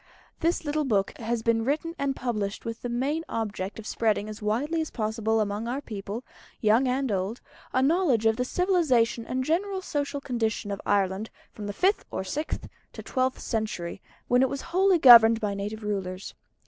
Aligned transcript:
This 0.39 0.65
little 0.65 0.83
book 0.83 1.15
has 1.19 1.43
been 1.43 1.63
written 1.63 1.93
and 1.99 2.15
published 2.15 2.65
with 2.65 2.81
the 2.81 2.89
main 2.89 3.23
object 3.29 3.77
of 3.77 3.85
spreading 3.85 4.27
as 4.27 4.41
widely 4.41 4.81
as 4.81 4.89
possible 4.89 5.39
among 5.39 5.67
our 5.67 5.79
people, 5.79 6.23
young 6.59 6.87
and 6.87 7.11
old, 7.11 7.39
a 7.71 7.83
knowledge 7.83 8.25
of 8.25 8.35
the 8.35 8.43
civilisation 8.43 9.27
and 9.27 9.43
general 9.43 9.79
social 9.83 10.19
condition 10.19 10.71
of 10.71 10.81
Ireland 10.87 11.29
from 11.51 11.67
the 11.67 11.71
fifth 11.71 12.05
or 12.09 12.23
sixth 12.23 12.61
to 12.93 13.03
the 13.03 13.07
twelfth 13.07 13.37
century, 13.41 14.01
when 14.27 14.41
it 14.41 14.49
was 14.49 14.61
wholly 14.73 14.97
governed 14.97 15.39
by 15.39 15.53
native 15.53 15.83
rulers. 15.83 16.33